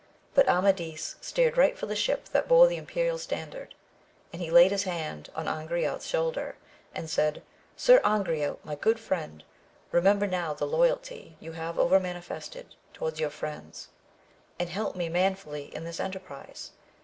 But 0.33 0.49
Amadis 0.49 1.17
steered 1.21 1.57
right 1.59 1.77
for 1.77 1.85
the 1.85 1.95
ship 1.95 2.25
that 2.29 2.47
bore 2.47 2.65
the 2.67 2.75
imperial 2.77 3.19
standard: 3.19 3.75
and 4.33 4.41
he 4.41 4.49
laid 4.49 4.71
his 4.71 4.81
hand 4.85 5.29
on 5.35 5.45
Angriote's 5.47 6.07
shoulder, 6.07 6.55
and 6.95 7.07
said, 7.07 7.43
Sir 7.77 7.99
Angriote, 8.03 8.57
my 8.63 8.73
good 8.73 8.99
friend, 8.99 9.43
remember 9.91 10.25
now 10.25 10.55
the 10.55 10.65
loyalty 10.65 11.37
you 11.39 11.51
have 11.51 11.77
ever 11.77 11.99
manifested 11.99 12.73
toward 12.93 13.19
your 13.19 13.29
friends, 13.29 13.89
and 14.57 14.69
help 14.71 14.95
me 14.95 15.07
manfully 15.07 15.65
in 15.65 15.83
this 15.83 15.99
enterprize. 15.99 16.71